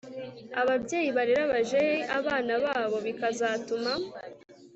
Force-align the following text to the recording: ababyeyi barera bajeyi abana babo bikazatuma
ababyeyi 0.61 1.09
barera 1.17 1.43
bajeyi 1.53 1.97
abana 2.17 2.53
babo 2.63 2.97
bikazatuma 3.05 3.91